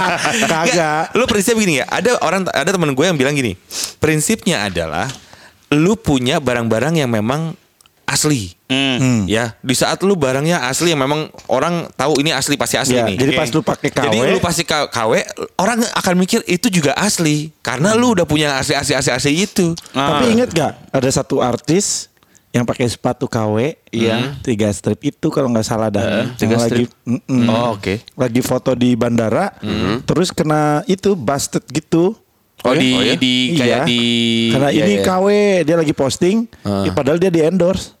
Kagak. 0.52 1.14
Lu 1.14 1.24
prinsipnya 1.24 1.56
begini 1.56 1.74
ya. 1.80 1.86
Ada 1.88 2.10
orang 2.20 2.46
ada 2.46 2.70
temen 2.70 2.92
gue 2.92 3.04
yang 3.04 3.16
bilang 3.16 3.34
gini. 3.34 3.54
Prinsipnya 3.98 4.66
adalah 4.66 5.08
lu 5.68 5.98
punya 5.98 6.38
barang-barang 6.38 6.94
yang 6.96 7.10
memang 7.10 7.54
asli. 8.06 8.54
Hmm. 8.70 9.26
Ya, 9.26 9.54
di 9.62 9.74
saat 9.74 10.02
lu 10.02 10.14
barangnya 10.14 10.62
asli 10.66 10.94
yang 10.94 11.02
memang 11.02 11.26
orang 11.46 11.90
tahu 11.94 12.18
ini 12.18 12.30
asli 12.30 12.54
pasti 12.54 12.78
asli 12.78 12.98
Ya, 12.98 13.06
nih. 13.06 13.18
jadi 13.18 13.32
pas 13.34 13.50
lu 13.50 13.62
pakai 13.62 13.90
KW, 13.90 14.02
Jadi 14.06 14.18
lu 14.30 14.38
pasti 14.38 14.62
K- 14.62 14.90
KW, 14.90 15.12
orang 15.58 15.82
akan 15.82 16.14
mikir 16.14 16.42
itu 16.46 16.66
juga 16.66 16.94
asli 16.94 17.50
karena 17.62 17.94
lu 17.94 18.14
udah 18.14 18.26
punya 18.26 18.58
asli 18.58 18.74
asli 18.74 18.94
asli 18.94 19.10
asli 19.10 19.32
itu. 19.42 19.74
Ah. 19.90 20.18
Tapi 20.18 20.38
inget 20.38 20.50
gak 20.50 20.78
ada 20.90 21.10
satu 21.10 21.42
artis 21.42 22.10
yang 22.56 22.64
pakai 22.64 22.88
sepatu 22.88 23.24
KW, 23.26 23.76
Iya. 23.90 24.40
tiga 24.40 24.68
strip 24.70 24.96
itu 25.02 25.28
kalau 25.28 25.48
nggak 25.48 25.62
salah 25.62 25.88
dah. 25.88 26.32
Tiga 26.34 26.56
lagi, 26.56 26.88
strip. 26.88 26.88
Mm-mm. 27.04 27.44
Oh, 27.46 27.76
oke. 27.76 28.00
Lagi 28.12 28.40
foto 28.40 28.72
di 28.72 28.92
bandara, 28.92 29.52
terus 30.02 30.32
kena 30.32 30.80
itu 30.86 31.12
busted 31.12 31.60
gitu. 31.68 32.16
Oh, 32.64 32.72
di 32.72 32.90
Oh, 32.90 33.04
ya? 33.04 33.14
di 33.14 33.34
kayak 33.52 33.68
Iya. 33.68 33.80
di 33.84 34.00
Karena 34.50 34.68
Iya, 34.72 34.82
ini 34.82 34.94
iya. 34.96 35.04
KW 35.04 35.26
dia 35.62 35.76
lagi 35.76 35.92
posting, 35.92 36.36
ya 36.64 36.90
padahal 36.90 37.16
dia 37.16 37.28
di 37.28 37.40
endorse. 37.40 37.92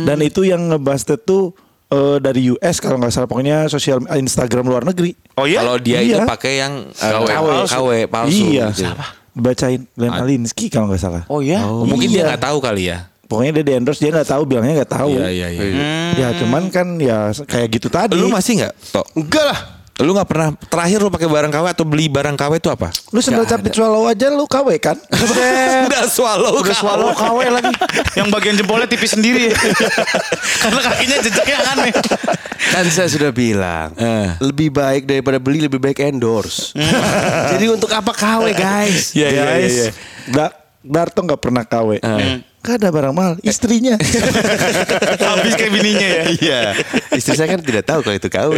Dan 0.00 0.18
itu 0.20 0.42
yang 0.42 0.70
ngebusted 0.70 1.20
tuh 1.20 1.50
eh, 1.86 2.18
dari 2.18 2.46
US 2.48 2.78
kalau 2.78 2.96
nggak 2.96 3.10
salah 3.10 3.26
pokoknya 3.26 3.66
sosial 3.66 4.02
Instagram 4.08 4.64
luar 4.64 4.82
negeri. 4.82 5.14
Oh 5.34 5.44
iya? 5.44 5.60
Kalau 5.60 5.78
dia 5.78 5.98
itu 6.00 6.14
Iya. 6.14 6.26
pakai 6.26 6.52
yang 6.58 6.74
uh, 6.88 7.10
KW 7.14 7.22
KW, 7.24 7.46
palsu. 7.46 7.72
KW 7.72 7.88
palsu. 8.06 8.34
iya. 8.44 8.66
gitu. 8.70 8.90
Bacain 9.32 9.84
Glenn 9.92 10.10
Alinsky 10.12 10.66
kalau 10.66 10.88
nggak 10.88 10.98
salah. 10.98 11.22
Oh 11.28 11.38
ya? 11.38 11.60
Oh, 11.62 11.84
mungkin 11.84 12.08
dia 12.08 12.24
Iya. 12.24 12.26
nggak 12.30 12.42
tahu 12.42 12.58
kali 12.58 12.88
ya. 12.88 13.06
Pokoknya 13.26 13.58
dia 13.58 13.64
di 13.66 13.72
endorse 13.74 13.98
dia 13.98 14.14
nggak 14.14 14.30
tahu 14.30 14.42
bilangnya 14.46 14.82
nggak 14.82 14.92
tahu. 14.92 15.18
Iya 15.18 15.28
iya 15.28 15.48
iya. 15.50 15.70
Ya 16.14 16.28
cuman 16.38 16.70
kan 16.70 16.86
ya 16.96 17.34
kayak 17.34 17.68
gitu 17.74 17.90
tadi. 17.90 18.14
Lu 18.14 18.30
masih 18.30 18.62
nggak, 18.62 18.74
Tok? 18.90 19.06
Enggak 19.18 19.44
lah. 19.44 19.60
Lu 19.96 20.12
nggak 20.12 20.28
pernah 20.28 20.52
terakhir 20.52 21.00
lu 21.00 21.08
pakai 21.08 21.24
barang 21.24 21.48
KW 21.48 21.66
atau 21.72 21.84
beli 21.88 22.06
barang 22.06 22.36
KW 22.36 22.60
itu 22.60 22.68
apa? 22.68 22.92
Lu 23.10 23.18
sendal 23.18 23.48
capit 23.48 23.72
swallow 23.72 24.04
aja 24.04 24.28
lu 24.28 24.44
KW 24.44 24.76
kan? 24.76 24.92
Udah 25.88 26.04
swallow 26.04 26.60
Udah 26.60 26.76
swallow 26.76 27.16
KW 27.16 27.48
lagi. 27.48 27.72
Yang 28.12 28.28
bagian 28.28 28.54
jempolnya 28.54 28.84
tipis 28.84 29.16
sendiri. 29.16 29.48
Karena 30.62 30.80
kakinya 30.84 31.16
jejaknya 31.18 31.58
aneh. 31.72 31.92
Kan 32.66 32.84
saya 32.92 33.08
sudah 33.08 33.32
bilang, 33.32 33.96
Eh. 33.96 34.36
lebih 34.44 34.68
baik 34.68 35.08
daripada 35.08 35.40
beli 35.40 35.64
lebih 35.64 35.80
baik 35.80 35.96
endorse. 35.98 36.76
Jadi 37.48 37.64
untuk 37.66 37.88
apa 37.88 38.12
KW 38.12 38.52
guys? 38.52 39.16
Iya, 39.16 39.28
iya, 39.32 39.42
Guys, 39.48 39.72
iya, 39.72 39.80
iya. 39.80 39.90
Da- 40.28 40.54
Darto 40.84 41.18
nggak 41.18 41.40
pernah 41.40 41.64
KW. 41.64 41.98
Kan 41.98 42.44
ada 42.74 42.88
barang 42.90 43.14
mahal, 43.14 43.34
istrinya. 43.46 43.94
Habis 45.30 45.54
kayak 45.54 45.72
bininya 45.72 46.08
ya. 46.08 46.22
Iya. 46.34 46.60
Istri 47.14 47.34
saya 47.38 47.48
kan 47.54 47.60
tidak 47.62 47.86
tahu 47.86 48.02
kalau 48.02 48.16
itu 48.18 48.26
KW. 48.26 48.54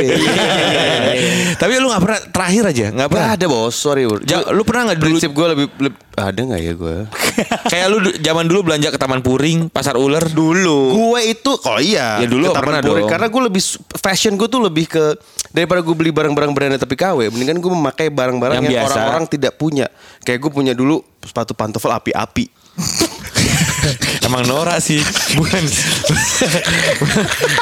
Tapi 1.61 1.73
lu 1.77 1.93
nggak 1.93 2.03
pernah 2.03 2.21
terakhir 2.33 2.65
aja, 2.73 2.87
nggak 2.95 3.09
pernah. 3.13 3.27
Gak 3.29 3.37
ada 3.37 3.47
bos, 3.47 3.75
sorry. 3.77 4.05
Ja- 4.25 4.49
lu 4.51 4.63
pernah 4.65 4.93
nggak 4.93 4.99
dulu 4.99 5.09
Prinsip 5.19 5.31
gue 5.35 5.47
lebih, 5.53 5.67
lebih 5.79 5.99
ada 6.19 6.41
nggak 6.41 6.61
ya 6.63 6.73
gue? 6.75 6.97
kayak 7.73 7.87
lu 7.91 7.99
zaman 8.19 8.45
dulu 8.49 8.61
belanja 8.67 8.89
ke 8.91 8.99
Taman 8.99 9.21
Puring, 9.23 9.71
Pasar 9.71 9.95
Ular 9.95 10.27
Dulu. 10.27 10.79
gue 10.95 11.21
itu, 11.31 11.53
kalau 11.63 11.79
iya, 11.79 12.23
Ya 12.23 12.27
dulu 12.27 12.51
ke 12.51 12.59
Taman 12.59 12.83
Puring. 12.83 13.07
dong. 13.07 13.11
Karena 13.11 13.27
gue 13.31 13.43
lebih 13.51 13.63
fashion 13.99 14.35
gue 14.35 14.49
tuh 14.51 14.61
lebih 14.63 14.91
ke 14.91 15.05
daripada 15.49 15.81
gue 15.81 15.95
beli 15.97 16.11
barang-barang 16.13 16.53
branded 16.53 16.81
tapi 16.83 16.95
KW, 16.99 17.31
mendingan 17.33 17.59
gue 17.59 17.73
memakai 17.73 18.07
barang-barang 18.13 18.61
Yang 18.61 18.75
yang, 18.75 18.85
orang-orang 18.85 19.25
tidak 19.31 19.57
punya. 19.57 19.87
Kayak 20.27 20.49
gue 20.49 20.51
punya 20.53 20.73
dulu 20.77 21.01
sepatu 21.23 21.55
pantofel 21.57 21.95
api-api. 21.95 22.47
Emang 24.23 24.45
Nora 24.45 24.77
sih, 24.79 25.01
bukan. 25.35 25.63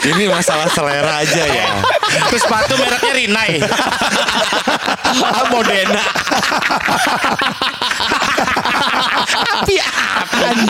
Ini 0.06 0.24
masalah 0.26 0.66
selera 0.70 1.22
aja 1.22 1.44
ya. 1.46 1.66
Terus 2.30 2.42
sepatu 2.42 2.74
mereknya 2.74 3.12
Rinai. 3.14 3.52
Modena. 5.46 6.02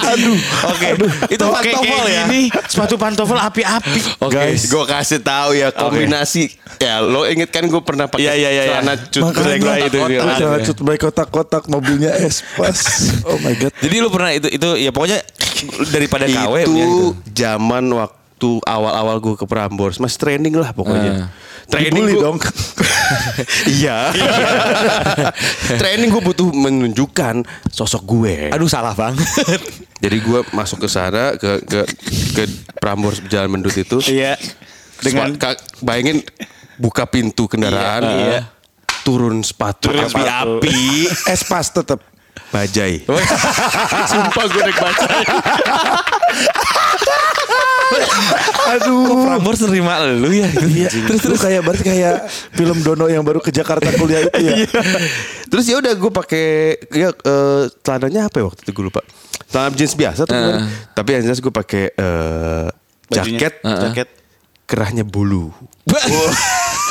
Aduh. 0.07 0.39
Oke, 0.71 0.89
itu 1.29 1.45
Oke, 1.45 1.71
pantofel 1.73 2.05
ya. 2.07 2.25
gini, 2.27 2.43
sepatu 2.69 2.95
pantofel 2.97 3.39
api-api. 3.41 4.01
Oke. 4.23 4.33
Guys, 4.33 4.69
gue 4.69 4.85
kasih 4.87 5.21
tahu 5.21 5.57
ya 5.57 5.69
kombinasi. 5.73 6.55
Ya 6.77 7.01
lo 7.01 7.25
inget 7.25 7.49
kan 7.49 7.65
gue 7.65 7.81
pernah 7.81 8.05
pakai 8.05 8.29
Iya, 8.29 8.33
iya, 8.37 8.51
iya, 8.53 8.63
iya. 8.63 8.79
celana 8.85 8.95
cut 9.01 9.23
kotak-kotak. 9.33 9.89
itu 9.89 9.99
jangan 10.37 10.61
cut 10.61 10.79
baik 10.85 11.01
kotak-kotak 11.01 11.63
mobilnya 11.67 12.13
Espas. 12.21 12.79
Oh 13.25 13.41
my 13.41 13.57
god. 13.57 13.73
Jadi 13.81 13.97
lu 13.97 14.09
pernah 14.13 14.31
itu 14.37 14.49
itu 14.53 14.69
ya 14.77 14.93
pokoknya 14.93 15.25
daripada 15.95 16.25
KW 16.25 16.55
itu 16.61 16.73
ya 16.73 16.87
gitu. 16.87 17.07
zaman 17.33 17.85
waktu 17.91 18.51
awal-awal 18.63 19.17
gue 19.19 19.35
ke 19.35 19.45
Prambors 19.45 19.97
masih 19.97 20.19
training 20.19 20.55
lah 20.55 20.71
pokoknya. 20.71 21.33
Training 21.67 21.99
Dibully 21.99 22.15
gua- 22.15 22.25
dong. 22.25 22.39
iya. 23.77 24.15
training 25.81 26.09
gue 26.09 26.23
butuh 26.23 26.49
menunjukkan 26.49 27.43
sosok 27.67 28.03
gue. 28.07 28.35
Aduh 28.53 28.69
salah 28.69 28.95
banget. 28.95 29.27
Jadi 29.99 30.17
gue 30.21 30.41
masuk 30.53 30.85
ke 30.85 30.89
sana 30.89 31.35
ke 31.35 31.65
ke 31.65 31.81
ke 32.35 32.43
Prambors 32.77 33.19
Jalan 33.27 33.51
Mendut 33.51 33.75
itu. 33.75 33.99
Iya. 34.05 34.37
Dengan 34.97 35.35
bayangin 35.81 36.23
buka 36.77 37.05
pintu 37.05 37.49
kendaraan, 37.49 38.03
Iya. 38.05 38.41
turun 39.03 39.41
sepatu 39.41 39.89
api-api, 39.89 41.09
Espas 41.27 41.69
tetap. 41.69 42.01
Bajai. 42.55 43.03
Sumpah 44.11 44.45
gue 44.51 44.63
naik 44.63 44.79
bajai. 44.79 45.23
Aduh. 48.77 49.31
Prambors 49.31 49.61
nerima 49.63 50.03
lu 50.11 50.31
ya. 50.35 50.49
Iya, 50.51 50.89
terus 51.07 51.21
terus 51.23 51.41
kayak 51.41 51.63
berarti 51.63 51.85
kayak 51.87 52.27
film 52.55 52.83
Dono 52.83 53.07
yang 53.07 53.23
baru 53.23 53.39
ke 53.39 53.55
Jakarta 53.55 53.87
kuliah 53.95 54.27
itu 54.27 54.41
ya. 54.43 54.55
Terus 55.51 55.65
ya 55.71 55.79
udah 55.79 55.95
gue 55.95 56.11
pakai 56.11 56.47
ya 56.91 57.15
eh, 57.15 57.65
celananya 57.87 58.27
apa 58.27 58.43
ya 58.43 58.45
waktu 58.51 58.61
itu 58.67 58.71
gue 58.75 58.85
lupa. 58.91 59.01
Celana 59.47 59.71
jeans 59.79 59.95
biasa 59.95 60.27
tuh. 60.27 60.35
kemarin. 60.35 60.67
Tapi 60.91 61.09
yang 61.15 61.23
jelas 61.31 61.39
gue 61.39 61.53
pakai 61.55 61.85
Bajunya. 63.07 63.39
jaket, 63.39 63.55
jaket 63.63 64.09
kerahnya 64.67 65.07
bulu. 65.07 65.55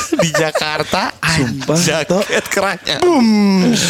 Di 0.22 0.30
Jakarta 0.30 1.10
Sumpah, 1.20 1.76
jaket 1.76 2.44
kerahnya. 2.48 2.96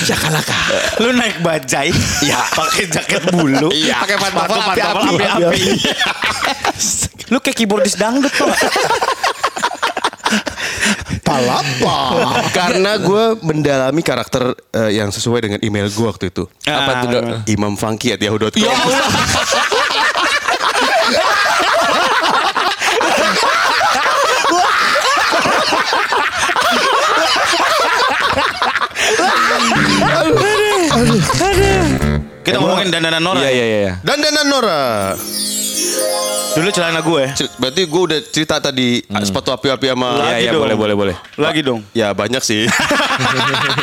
Jakalaka. 0.05 0.57
Lu 0.99 1.13
naik 1.13 1.41
bajai, 1.41 1.91
ya 2.21 2.41
pakai 2.49 2.85
jaket 2.89 3.23
bulu, 3.31 3.69
Iya. 3.69 4.03
pakai 4.03 4.17
pantofel 4.19 4.61
api-api. 4.63 5.09
api-api. 5.15 5.63
Lu 7.29 7.39
kayak 7.39 7.57
keyboardis 7.57 7.95
dangdut 7.95 8.31
tuh. 8.31 8.49
Palapa. 11.23 11.97
Karena 12.51 12.99
gue 12.99 13.25
mendalami 13.43 14.01
karakter 14.01 14.55
eh, 14.71 14.95
yang 14.95 15.11
sesuai 15.11 15.41
dengan 15.43 15.61
email 15.63 15.87
gue 15.87 16.07
waktu 16.07 16.31
itu. 16.31 16.47
Apa 16.65 17.03
tuh, 17.03 17.09
Dok? 17.11 17.23
Imam 17.47 17.75
Funky 17.75 18.15
at 18.15 18.21
yahoo.com. 18.21 18.55
Ya 18.57 18.71
Kita 32.47 32.57
ngomongin 32.57 32.89
dandanan 32.89 33.19
Nora. 33.19 33.43
Iya 33.43 33.51
iya 33.51 33.65
iya. 33.67 33.93
Dan 34.01 34.23
Danan 34.23 34.47
Nora. 34.47 34.85
Dulu 36.57 36.73
celana 36.73 37.03
gue. 37.03 37.23
Cer- 37.35 37.53
Berarti 37.59 37.83
gue 37.85 38.03
udah 38.07 38.19
cerita 38.25 38.57
tadi 38.57 39.05
sepatu 39.21 39.53
api-api 39.53 39.93
sama 39.93 40.09
Iya 40.09 40.17
Lagi 40.17 40.41
iya 40.41 40.51
dong. 40.51 40.63
boleh 40.63 40.77
boleh 40.79 40.95
boleh. 40.97 41.15
Lagi 41.37 41.61
dong. 41.61 41.81
Ya 41.93 42.15
banyak 42.15 42.41
sih. 42.41 42.65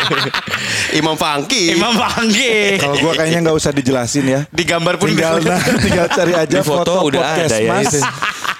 Imam 0.93 1.13
Funky. 1.13 1.73
Imam 1.73 1.93
Panggi. 1.93 2.77
Kalau 2.77 2.95
gua 2.97 3.13
kayaknya 3.13 3.39
nggak 3.43 3.57
usah 3.57 3.71
dijelasin 3.71 4.25
ya. 4.25 4.39
Di 4.47 4.63
gambar 4.63 4.97
pun 4.97 5.09
Tinggal 5.09 5.37
bisa. 5.37 5.49
nah, 5.49 5.59
tinggal 5.85 6.07
cari 6.07 6.33
aja 6.33 6.49
Di 6.49 6.61
foto 6.61 6.93
udah 7.03 7.21
podcast 7.21 7.51
ada 7.51 7.57
ya 7.59 7.69
Mas. 7.71 7.85
itu. 7.87 7.99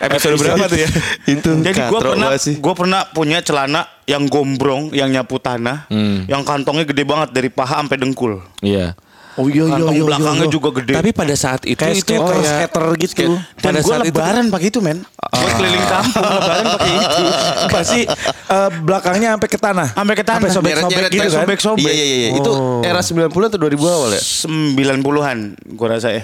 Episode 0.04 0.36
berapa 0.36 0.66
tuh 0.68 0.78
ya? 0.78 0.90
Itu 1.26 1.50
Jadi 1.64 1.80
gue 1.80 2.00
pernah, 2.04 2.30
gue 2.36 2.74
pernah 2.76 3.02
punya 3.10 3.40
celana 3.40 3.82
yang 4.04 4.28
gombrong, 4.28 4.92
yang 4.92 5.08
nyapu 5.08 5.40
tanah, 5.40 5.88
yang 6.28 6.44
kantongnya 6.44 6.84
gede 6.84 7.02
banget 7.02 7.32
dari 7.32 7.48
paha 7.48 7.80
sampai 7.80 7.98
dengkul. 7.98 8.44
Iya. 8.60 8.94
Oh 9.34 9.50
iya 9.50 9.66
iya 9.66 9.82
Kantong 9.82 9.98
iya. 9.98 10.06
belakangnya 10.06 10.48
iya. 10.48 10.54
juga 10.54 10.70
gede. 10.78 10.94
Tapi 10.94 11.10
pada 11.10 11.36
saat 11.36 11.62
itu 11.66 11.80
kayak 11.82 11.96
itu 11.98 12.14
skater, 12.14 12.34
kayak 12.34 12.46
skater 12.46 12.86
gitu. 13.02 13.26
Dan 13.34 13.62
pada 13.66 13.80
gue 13.82 13.90
saat 13.90 14.06
lebaran 14.06 14.46
pakai 14.54 14.68
itu 14.70 14.80
men. 14.80 15.00
Gue 15.04 15.52
keliling 15.58 15.86
kampung 15.90 16.26
lebaran 16.30 16.66
pakai 16.78 16.94
itu. 16.94 17.24
Pasti 17.76 18.02
eh, 18.06 18.70
belakangnya 18.86 19.30
sampai 19.34 19.50
ke 19.50 19.60
tanah. 19.60 19.88
Sampai 19.98 20.16
ke 20.16 20.26
tanah. 20.26 20.50
Sampai 20.54 20.72
sobek-sobek 20.78 21.04
gitu 21.10 21.30
kan. 21.30 21.38
sobek-sobek. 21.42 21.94
Iya 21.94 21.94
iya 21.94 22.06
iya. 22.06 22.30
Itu 22.38 22.52
era 22.86 23.02
90-an 23.02 23.50
atau 23.50 23.60
2000 23.60 23.82
awal 23.90 24.10
ya? 24.14 24.22
90-an 24.22 25.38
gue 25.58 25.88
rasa 25.90 26.10
ya. 26.14 26.24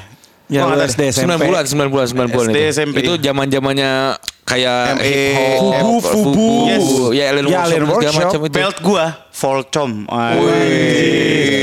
Ya 0.50 0.65
Gua 0.65 0.74
lu 0.74 0.75
nggak 0.75 0.89
SD 0.89 1.01
tahu. 1.03 1.13
SMP. 1.13 1.32
90-an 1.46 1.63
90-an 1.63 2.08
90-an 2.10 2.27
SD, 2.44 2.58
itu. 2.58 2.70
SMP. 2.74 2.96
Itu 3.00 3.12
zaman-zamannya 3.15 3.91
kayak 4.44 4.77
ME, 4.98 5.18
hop, 5.77 6.01
Fubu, 6.01 6.34
Fubu. 6.34 6.50
Yes. 6.65 6.86
Ya 7.13 7.24
Alien 7.29 7.46
Ya, 7.46 7.50
Workshop 7.53 7.63
Alien 7.63 7.84
Workshop. 7.86 8.13
macam 8.18 8.39
itu. 8.41 8.56
Belt 8.58 8.77
gue 8.82 9.06
Volcom. 9.32 9.91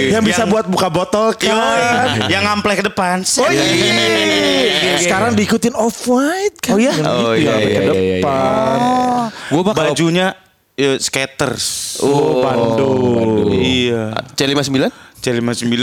Yang 0.07 0.23
bisa 0.25 0.43
Yang- 0.43 0.51
buat 0.51 0.67
buka 0.67 0.89
botol 0.89 1.35
kan. 1.35 1.51
Yoi, 1.51 2.31
yang 2.31 2.47
ngampleh 2.47 2.79
ke 2.79 2.85
depan. 2.87 3.27
Oh 3.37 3.51
iya. 3.51 4.97
Sekarang 4.97 5.35
diikutin 5.35 5.75
off 5.75 6.07
white 6.07 6.57
kan. 6.63 6.73
Oh 6.73 6.81
iya? 6.81 6.95
Yang 6.95 7.07
Oh 7.07 7.35
iya, 7.35 7.53
iya, 7.53 7.53
ke 7.53 7.67
iya, 7.67 7.81
iya, 7.83 7.91
iya. 7.91 8.17
depan. 8.17 8.79
Gua 9.51 9.61
mah 9.63 9.75
kalau 9.75 9.93
Bajunya 9.93 10.27
eh, 10.75 10.97
skaters. 10.97 11.99
Oh, 12.01 12.39
Bandung. 12.41 13.51
Iya. 13.51 14.15
C59? 14.31 14.89
C59 15.27 15.75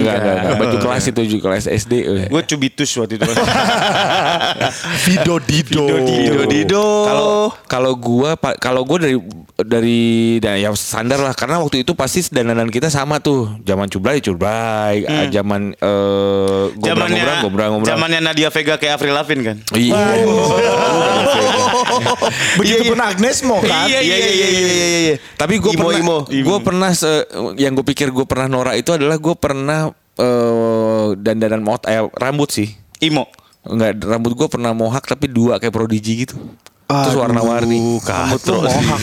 Enggak, 0.00 0.16
enggak, 0.16 0.36
enggak. 0.38 0.56
Batu 0.56 0.76
kelas 0.78 1.04
itu 1.06 1.20
juga 1.28 1.42
kelas 1.46 1.64
SD. 1.68 1.92
eh. 2.00 2.26
Gue 2.32 2.42
cubitus 2.42 2.88
waktu 2.94 3.16
itu. 3.16 3.28
Vido 5.04 5.36
Dido. 5.38 5.84
Dido 6.00 6.42
Dido. 6.44 6.86
Kalau 7.04 7.30
kalau 7.66 7.92
gua 7.94 8.34
pa- 8.34 8.56
kalau 8.56 8.82
gua 8.82 8.98
dari 8.98 9.16
dari 9.58 10.00
dan 10.38 10.56
ya 10.56 10.70
standar 10.72 11.18
lah 11.18 11.32
karena 11.32 11.58
waktu 11.58 11.82
itu 11.82 11.92
pasti 11.92 12.22
dandanan 12.24 12.68
kita 12.68 12.88
sama 12.88 13.18
tuh. 13.18 13.60
Zaman 13.60 13.86
cublai 13.86 14.18
cublai, 14.18 15.04
ah, 15.04 15.26
zaman 15.28 15.74
eh 15.74 16.64
gombrang 16.74 16.96
Zamannya 17.04 17.18
gombrang 17.18 17.38
gombrang 17.42 17.68
gombrang. 17.74 17.90
zamannya 17.90 18.20
Nadia 18.22 18.48
Vega 18.48 18.74
kayak 18.76 18.96
Avril 18.96 19.12
Lavigne 19.12 19.42
kan. 19.44 19.56
Iya. 19.72 19.96
Begitu 22.56 22.82
pun 22.86 22.98
Agnes 22.98 23.36
mau 23.42 23.58
kan? 23.58 23.86
Iya, 23.86 24.00
iya, 24.00 24.16
iya, 24.16 24.30
iya, 24.30 24.48
iya, 24.48 24.98
iya. 25.04 25.16
Tapi 25.34 25.58
gue 25.58 25.72
pernah, 25.72 26.22
gue 26.24 26.58
pernah 26.60 26.90
yang 27.56 27.72
gue 27.72 27.86
pikir 27.86 28.08
gue 28.10 28.24
pernah 28.24 28.46
norak 28.48 28.77
itu 28.78 28.90
adalah 28.94 29.18
gue 29.18 29.34
pernah 29.34 29.90
eh 30.18 31.08
dandanan 31.18 31.62
mot 31.62 31.82
eh, 31.86 32.02
rambut 32.18 32.50
sih. 32.50 32.70
Imo. 32.98 33.26
Enggak, 33.68 34.00
rambut 34.02 34.32
gue 34.34 34.48
pernah 34.48 34.72
mohak 34.72 35.04
tapi 35.04 35.28
dua 35.28 35.58
kayak 35.58 35.74
Prodigy 35.74 36.24
gitu. 36.26 36.38
Terus 36.88 37.16
warna-warni. 37.20 38.00
Rambut 38.00 38.40
tuh 38.40 38.64
mohak. 38.64 38.98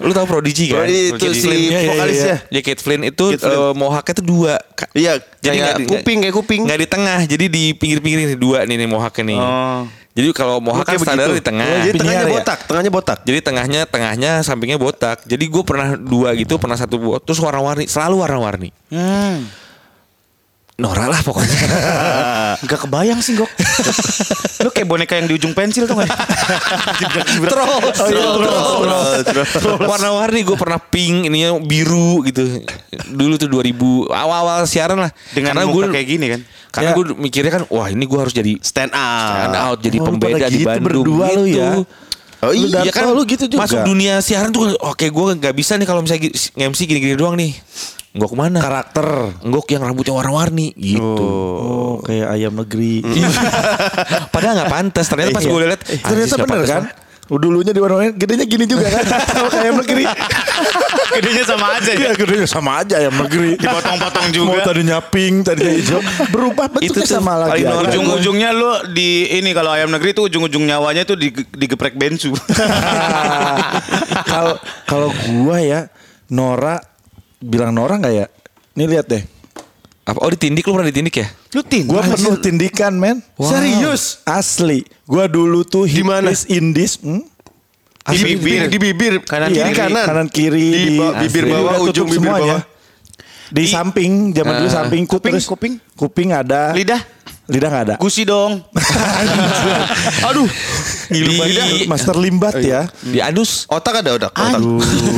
Lu 0.00 0.10
tahu 0.10 0.26
Prodigy 0.26 0.72
kan? 0.72 0.88
Prodigy 0.88 1.02
itu 1.12 1.26
si 1.36 1.40
Flynn. 1.44 1.60
Iya, 1.68 1.78
iya, 1.78 1.90
vokalisnya. 1.92 2.36
iya. 2.48 2.56
Ya 2.56 2.60
Kate 2.64 2.82
Flynn 2.82 3.02
itu 3.04 3.24
Kate 3.36 3.44
Flynn. 3.44 3.60
eh, 3.60 3.72
mohaknya 3.76 4.12
tuh 4.18 4.26
dua. 4.26 4.54
Iya, 4.96 5.12
Jadi 5.44 5.56
kayak 5.60 5.78
kuping, 5.86 6.18
kayak 6.24 6.34
kuping. 6.34 6.60
Nggak 6.64 6.80
di 6.80 6.88
tengah, 6.88 7.18
jadi 7.28 7.44
di 7.46 7.64
pinggir-pinggir 7.76 8.40
dua 8.40 8.64
nih 8.64 8.76
nih 8.80 8.88
mohaknya 8.88 9.22
nih. 9.30 9.38
Oh. 9.38 9.82
Jadi 10.14 10.30
kalau 10.30 10.62
mohak 10.62 10.86
kan 10.86 10.94
standar 11.02 11.26
begitu. 11.26 11.42
di 11.42 11.44
tengah. 11.50 11.66
Oh, 11.66 11.78
Jadi 11.90 11.98
tengahnya 11.98 12.22
ya? 12.22 12.34
botak, 12.38 12.58
tengahnya 12.70 12.90
botak. 12.94 13.18
Jadi 13.26 13.38
tengahnya 13.42 13.80
tengahnya 13.90 14.32
sampingnya 14.46 14.78
botak. 14.78 15.26
Jadi 15.26 15.44
gue 15.50 15.62
pernah 15.66 15.98
dua 15.98 16.38
gitu, 16.38 16.54
pernah 16.62 16.78
satu 16.78 17.18
terus 17.18 17.42
warna-warni, 17.42 17.90
selalu 17.90 18.22
warna-warni. 18.22 18.70
Hmm. 18.94 19.42
Norak 20.74 21.06
lah 21.06 21.20
pokoknya. 21.22 21.58
Gak 22.68 22.80
kebayang 22.82 23.22
sih 23.22 23.38
Gok 23.38 23.46
Lu 24.58 24.70
kayak 24.70 24.88
boneka 24.88 25.14
yang 25.14 25.28
di 25.28 25.36
ujung 25.36 25.52
pensil 25.52 25.86
tuh 25.86 25.94
gak? 25.94 26.10
Terus, 27.44 29.22
terus, 29.22 29.48
Warna-warni 29.80 30.42
gue 30.42 30.56
pernah 30.56 30.80
pink, 30.80 31.28
ininya 31.28 31.60
biru 31.60 32.24
gitu. 32.24 32.64
Dulu 33.06 33.34
tuh 33.36 33.46
2000 33.46 33.70
awal-awal 34.08 34.64
siaran 34.64 34.98
lah. 34.98 35.10
Dengan 35.30 35.54
karena 35.54 35.68
muka 35.68 35.86
kayak 35.90 36.08
gini 36.08 36.26
kan 36.28 36.40
karena 36.74 36.90
Ya. 36.90 36.96
gue 36.98 37.04
mikirnya 37.14 37.52
kan, 37.54 37.62
wah 37.70 37.86
ini 37.86 38.02
gue 38.02 38.18
harus 38.18 38.34
jadi 38.34 38.58
Stand 38.58 38.90
out. 38.90 39.30
stand 39.30 39.54
out, 39.54 39.78
jadi 39.78 39.96
Oh, 39.96 40.02
lu 40.02 40.08
pembeda 40.10 40.46
di 40.50 40.58
gitu 40.58 40.66
Bandung 40.66 40.86
berdua 41.06 41.26
lu 41.30 41.42
gitu. 41.46 41.54
ya. 41.54 41.70
Oh 42.42 42.50
Lu 42.50 42.66
iya 42.66 42.78
Iya 42.82 42.90
kan 42.90 43.04
lu 43.08 43.22
gitu 43.22 43.44
juga. 43.46 43.62
Masuk 43.62 43.78
dunia 43.86 44.18
siaran 44.18 44.50
tuh 44.50 44.74
oke 44.74 45.06
gue 45.06 45.26
nggak 45.38 45.54
bisa 45.54 45.78
nih 45.78 45.86
kalau 45.86 46.02
misalnya 46.02 46.34
nge-MC 46.34 46.80
gini-gini 46.84 47.14
doang 47.14 47.38
nih. 47.38 47.54
Enggak 48.14 48.30
ke 48.30 48.36
mana? 48.38 48.58
Karakter. 48.62 49.06
Enggok 49.42 49.66
yang 49.68 49.82
rambutnya 49.82 50.14
warna-warni 50.14 50.70
gitu. 50.72 51.26
Oh, 51.26 51.94
kayak 52.00 52.30
ayam 52.30 52.54
negeri. 52.54 53.02
Padahal 54.32 54.54
nggak 54.56 54.70
pantas. 54.70 55.06
Ternyata 55.06 55.30
pas 55.32 55.42
Iya. 55.42 55.50
gue 55.50 55.60
lihat, 55.60 55.80
Eh, 55.84 55.98
ternyata 55.98 56.34
bener 56.40 56.62
kan? 56.64 56.82
Dulunya 57.24 57.72
di 57.72 57.80
warna 57.80 58.12
gedenya 58.12 58.44
gini 58.44 58.64
juga 58.64 58.86
kan? 58.86 59.02
Sama 59.32 59.48
kayak 59.48 59.64
ayam 59.64 59.76
negeri. 59.82 60.04
Gedenya 61.04 61.44
sama 61.46 61.78
aja 61.78 61.90
Iya, 61.94 62.10
ya 62.10 62.12
gedenya 62.12 62.48
sama 62.48 62.70
aja 62.82 62.94
ayam 62.98 63.14
negeri. 63.14 63.54
Dipotong-potong 63.54 64.26
juga. 64.34 64.50
Mau 64.50 64.66
tadinya 64.66 64.98
pink, 64.98 65.46
tadinya 65.46 65.70
hijau, 65.72 66.00
berubah 66.26 66.66
bentuknya 66.66 66.90
Itu 66.90 67.00
sama 67.04 67.38
lagi. 67.38 67.62
Ujung-ujung-nya 67.62 68.50
lu 68.50 68.66
di 68.90 69.30
ini 69.30 69.54
kalau 69.54 69.70
ayam 69.70 69.90
negeri 69.90 70.10
tuh 70.10 70.26
ujung-ujung 70.26 70.66
nyawanya 70.66 71.06
tuh 71.06 71.14
dig- 71.14 71.46
digeprek 71.50 71.94
bensu. 71.94 72.34
Kalau 74.26 74.54
kalau 74.84 75.08
gua 75.30 75.58
ya 75.58 75.80
Nora 76.28 76.82
bilang 77.44 77.70
Nora 77.70 77.94
nggak 77.94 78.14
ya? 78.14 78.26
Nih 78.74 78.88
lihat 78.88 79.06
deh. 79.06 79.22
apa? 80.04 80.20
Oh 80.20 80.28
ditindik 80.28 80.64
lu 80.64 80.74
pernah 80.74 80.88
ditindik 80.88 81.16
ya? 81.16 81.28
lu 81.54 81.62
tin. 81.62 81.84
Gua 81.84 82.00
penuh 82.02 82.36
tindikan, 82.36 82.92
men. 82.92 83.20
Serius? 83.38 84.20
Asli. 84.22 84.84
Gua 85.04 85.24
dulu 85.24 85.62
tuh 85.62 85.84
Di 85.84 86.00
hipis 86.00 86.44
indis. 86.46 86.98
Hmm? 86.98 87.24
Di 88.04 88.20
bibir, 88.20 88.68
di 88.68 88.76
bibir, 88.76 89.12
kanan 89.24 89.48
Iya, 89.48 89.64
kiri 89.64 89.76
kanan. 89.78 90.04
kanan 90.04 90.28
kiri 90.28 90.68
Di 90.68 90.84
ba- 91.00 91.24
bibir 91.24 91.44
bawah, 91.48 91.80
Udah 91.80 91.88
ujung 91.88 92.04
bibir 92.04 92.20
semuanya. 92.20 92.56
bawah. 92.60 92.72
Di 93.48 93.64
samping, 93.64 94.12
zaman 94.34 94.52
dulu 94.60 94.68
samping 94.68 95.02
kuping, 95.06 95.32
terus 95.32 95.48
kuping. 95.48 95.80
kuping 95.94 96.36
ada. 96.36 96.76
Lidah. 96.76 97.00
Lidah 97.48 97.68
nggak 97.70 97.84
ada. 97.86 97.94
Gusi 97.96 98.28
dong. 98.28 98.60
Aduh, 100.28 100.48
Di, 101.10 101.84
Master 101.84 102.16
limbat 102.16 102.56
ya. 102.58 102.88
di 103.02 103.20
anus. 103.20 103.66
otak 103.68 104.00
ada 104.00 104.16
otak. 104.16 104.32
otak. 104.32 104.60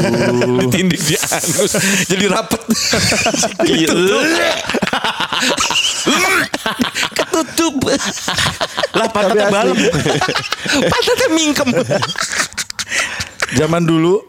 ditindik 0.66 1.00
di 1.00 1.14
anus. 1.14 1.72
Jadi 2.06 2.24
rapet. 2.26 2.62
Ketutup. 7.12 7.74
Lah 8.96 9.08
pantatnya 9.12 9.46
balem. 9.52 9.76
Pantatnya 10.92 11.28
mingkem. 11.30 11.68
Zaman 13.56 13.82
dulu 13.84 14.22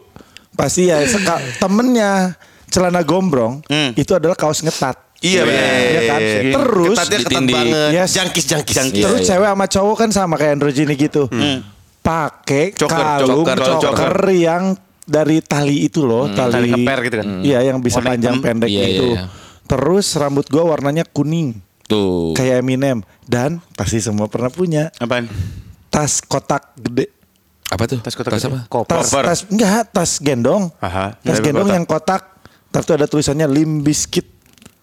pasti 0.57 0.89
ya 0.89 1.01
seka, 1.05 1.37
temennya 1.61 2.33
celana 2.67 3.01
gombrong 3.01 3.61
Hmm. 3.69 3.93
itu 3.95 4.11
adalah 4.11 4.35
kaos 4.35 4.61
ngetat. 4.61 5.06
Iya 5.19 5.41
benar. 5.43 5.71
Iya 5.73 6.01
kan? 6.03 6.19
Terus 6.53 6.87
ketatnya 6.93 7.17
ketat 7.17 7.25
ditindih. 7.25 7.55
banget. 7.55 7.89
Yes. 7.91 8.09
Jangkis 8.11 8.45
jangkis. 8.45 8.75
Iya, 8.77 9.03
terus 9.03 9.19
iya. 9.19 9.27
cewek 9.27 9.47
sama 9.49 9.65
cowok 9.67 9.95
kan 9.97 10.09
sama 10.11 10.35
kayak 10.35 10.51
androgini 10.55 10.93
gitu. 10.93 11.23
Pakai 11.99 12.71
Choker, 12.71 12.95
kalung 12.95 13.43
choker, 13.43 13.57
choker, 13.59 13.79
choker. 13.83 14.13
yang 14.31 14.63
dari 15.03 15.39
tali 15.39 15.83
itu 15.83 16.03
loh, 16.03 16.27
tali, 16.29 16.51
tali 16.53 16.67
ngeper 16.69 16.99
gitu 17.03 17.15
kan. 17.17 17.27
Iya, 17.41 17.59
yang 17.65 17.77
bisa 17.79 17.99
Warna 17.99 18.09
panjang 18.09 18.33
hitam. 18.33 18.45
pendek 18.45 18.69
Iya, 18.69 18.79
iya, 18.79 18.87
itu. 18.93 19.05
iya. 19.09 19.23
Terus 19.65 20.07
rambut 20.15 20.47
gua 20.47 20.63
warnanya 20.65 21.03
kuning 21.03 21.59
Tuh. 21.83 22.31
kayak 22.31 22.61
Eminem 22.61 22.99
dan 23.23 23.59
pasti 23.75 23.99
semua 23.99 24.27
pernah 24.27 24.47
punya 24.47 24.87
Apaan? 24.95 25.27
tas 25.89 26.21
kotak 26.21 26.71
gede. 26.77 27.11
Apa 27.67 27.83
tuh? 27.83 27.99
Tas 27.99 28.15
kotak 28.15 28.31
Tas 28.31 28.39
gede. 28.41 28.51
apa? 28.53 28.59
Koper. 28.67 28.93
Tas 28.93 29.09
tas 29.11 29.39
enggak, 29.49 29.83
tas 29.91 30.11
gendong. 30.17 30.71
Aha, 30.77 31.19
Tas 31.19 31.39
gendong 31.41 31.65
kotak. 31.65 31.75
yang 31.75 31.85
kotak. 31.85 32.21
Tapi 32.67 32.83
tuh 32.83 32.95
ada 32.95 33.05
tulisannya 33.05 33.47
Limbiskit. 33.49 34.36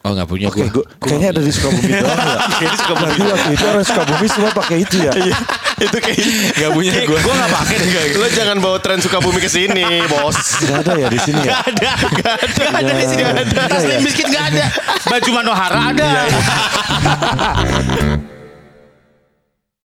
Oh 0.05 0.13
nggak 0.13 0.29
punya 0.29 0.53
Oke, 0.53 0.69
gue. 0.69 0.69
gua, 0.69 0.85
kayaknya 1.01 1.33
ada 1.33 1.41
di 1.41 1.49
Sukabumi 1.49 1.89
doang 1.97 2.13
ya. 2.13 2.37
Kayaknya 2.61 2.77
suka 2.77 2.93
Berarti 2.93 3.21
waktu 3.25 3.49
itu 3.57 3.65
orang 3.65 3.85
Sukabumi 3.89 4.27
semua 4.29 4.51
pakai 4.53 4.77
itu 4.85 4.95
ya. 5.01 5.11
Itu 5.81 5.97
kayak 5.97 6.17
Nggak 6.61 6.71
punya 6.77 6.91
gue. 7.09 7.19
Gue 7.25 7.33
gak 7.33 7.49
pakai 7.49 7.75
deh. 7.81 8.13
Lo 8.21 8.27
jangan 8.29 8.57
bawa 8.61 8.77
tren 8.77 9.01
Sukabumi 9.01 9.41
ke 9.41 9.49
sini, 9.49 10.05
bos. 10.05 10.61
Gak 10.61 10.85
ada 10.85 10.93
ya 10.93 11.09
di 11.09 11.17
sini 11.17 11.41
ya. 11.41 11.57
ada, 11.57 11.89
gak 12.21 12.37
ada, 12.37 12.63
gak 12.69 12.81
ada 12.85 12.93
di 12.93 13.05
sini. 13.09 13.21
Nggak 13.25 13.49
ada. 13.49 13.61
Tas 13.65 13.81
Nggak 13.81 13.81
ya? 13.81 13.97
Limp 13.97 14.05
Bizkit 14.05 14.27
gak 14.29 14.45
ada. 14.53 14.65
Baju 15.09 15.29
Manohara 15.33 15.79
ada. 15.89 16.09